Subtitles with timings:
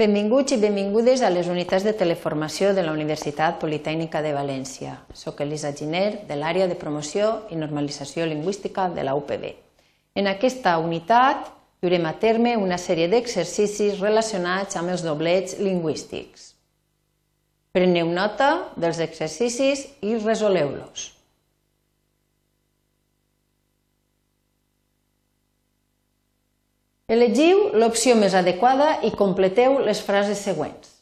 [0.00, 4.94] Benvinguts i benvingudes a les unitats de teleformació de la Universitat Politècnica de València.
[5.12, 9.44] Soc Elisa Giner, de l'àrea de promoció i normalització lingüística de la UPB.
[10.16, 11.50] En aquesta unitat
[11.84, 16.54] durem a terme una sèrie d'exercicis relacionats amb els doblets lingüístics.
[17.76, 21.10] Preneu nota dels exercicis i resoleu-los.
[27.10, 30.92] Elegiu l'opció més adequada i completeu les frases següents.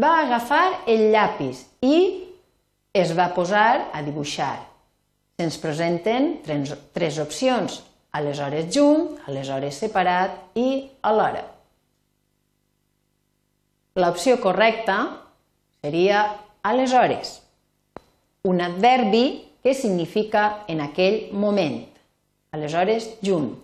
[0.00, 1.98] Va agafar el llapis i
[2.96, 4.54] es va posar a dibuixar.
[5.36, 7.82] Se'ns presenten tres, tres opcions,
[8.16, 11.44] aleshores junt, aleshores separat i alhora.
[14.00, 14.96] L'opció correcta
[15.84, 16.24] seria
[16.62, 17.40] aleshores,
[18.48, 19.24] un adverbi
[19.60, 21.82] que significa en aquell moment,
[22.56, 23.58] aleshores junt.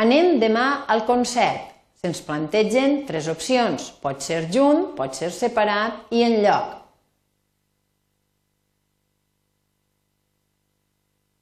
[0.00, 1.66] Anem demà al concert.
[2.00, 3.90] Se'ns plantegen tres opcions.
[4.00, 6.76] Pot ser junt, pot ser separat i en lloc.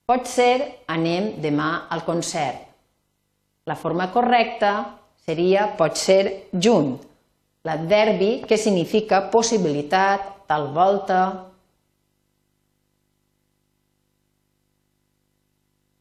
[0.09, 0.55] Pot ser
[0.91, 2.65] anem demà al concert.
[3.69, 4.73] La forma correcta
[5.29, 6.95] seria pot ser junt,
[7.69, 11.21] l'adverbi que significa possibilitat, tal volta.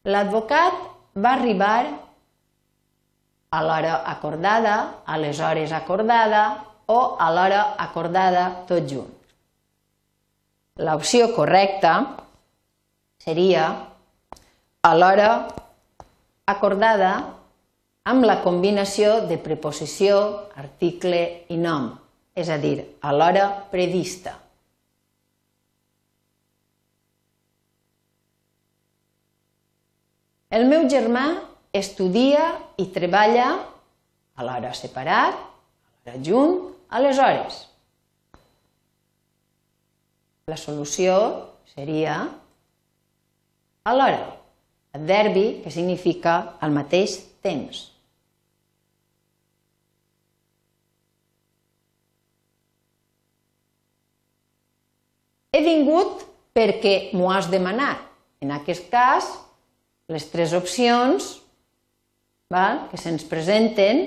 [0.08, 0.80] L'advocat
[1.20, 2.07] va arribar
[3.50, 9.14] a l'hora acordada, a les hores acordada o a l'hora acordada tot junt.
[10.78, 11.94] L'opció correcta
[13.18, 13.64] seria
[14.82, 15.30] a l'hora
[16.46, 17.12] acordada
[18.08, 20.20] amb la combinació de preposició,
[20.56, 21.20] article
[21.52, 21.90] i nom,
[22.32, 24.36] és a dir, a l'hora prevista.
[30.48, 31.26] El meu germà
[31.78, 33.48] estudia i treballa
[34.38, 36.60] a l'hora separat, a l'hora junt,
[36.94, 37.64] aleshores.
[40.48, 41.14] La solució
[41.74, 42.22] seria
[43.88, 44.24] alhora,
[44.96, 47.88] adverbi que significa al mateix temps.
[55.52, 56.24] He vingut
[56.54, 58.00] perquè m'ho has demanat.
[58.44, 59.26] En aquest cas,
[60.12, 61.38] les tres opcions
[62.48, 62.86] val?
[62.88, 64.06] que se'ns presenten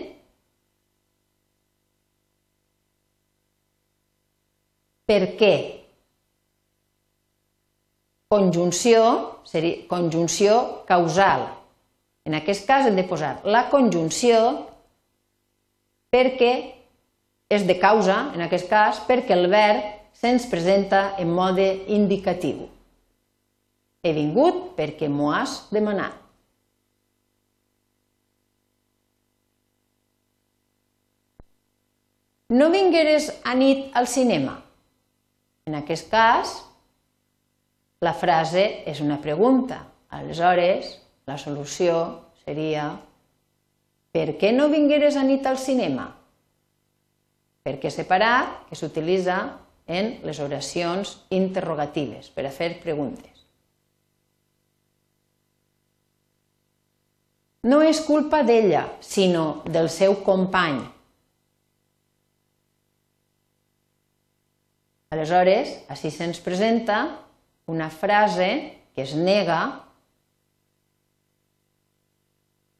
[5.05, 5.55] per què?
[8.31, 9.01] Conjunció,
[9.45, 11.43] seria conjunció causal.
[12.25, 14.37] En aquest cas hem de posar la conjunció
[16.13, 16.53] perquè
[17.51, 19.83] és de causa, en aquest cas, perquè el verb
[20.15, 22.69] se'ns presenta en mode indicatiu.
[24.01, 26.20] He vingut perquè m'ho has demanat.
[32.51, 34.57] No vingueres a nit al cinema.
[35.65, 36.57] En aquest cas,
[38.03, 39.85] la frase és una pregunta.
[40.11, 40.97] Aleshores,
[41.29, 41.95] la solució
[42.43, 42.89] seria
[44.11, 46.09] per què no vingueres a nit al cinema?
[47.63, 49.37] Perquè separat que s'utilitza
[49.87, 53.45] en les oracions interrogatives per a fer preguntes.
[57.63, 60.81] No és culpa d'ella, sinó del seu company,
[65.11, 67.01] Aleshores, així se'ns presenta
[67.71, 68.47] una frase
[68.95, 69.59] que es nega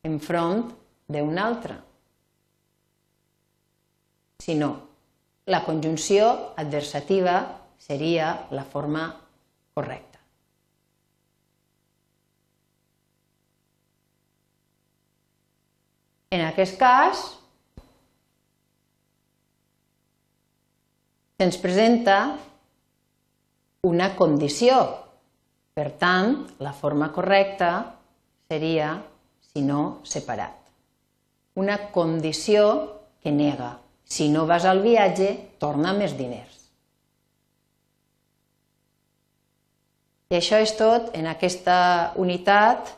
[0.08, 0.70] enfront
[1.12, 1.76] d'una altra.
[4.42, 4.72] Si no,
[5.52, 7.36] la conjunció adversativa
[7.78, 9.04] seria la forma
[9.76, 10.20] correcta.
[16.32, 17.28] En aquest cas,
[21.42, 22.38] se'ns presenta
[23.90, 24.76] una condició.
[25.74, 27.72] Per tant, la forma correcta
[28.46, 28.92] seria,
[29.50, 30.54] si no, separat.
[31.58, 32.68] Una condició
[33.24, 33.72] que nega.
[34.06, 36.60] Si no vas al viatge, torna més diners.
[40.30, 41.80] I això és tot en aquesta
[42.22, 42.94] unitat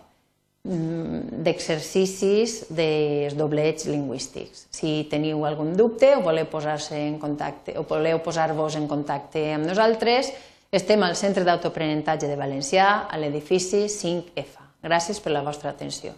[0.64, 4.70] d'exercicis dels doblets lingüístics.
[4.72, 9.68] Si teniu algun dubte o voleu posar-se en contacte o voleu posar-vos en contacte amb
[9.68, 10.32] nosaltres,
[10.72, 14.64] estem al Centre d'Autoaprenentatge de Valencià, a l'edifici 5F.
[14.84, 16.16] Gràcies per la vostra atenció.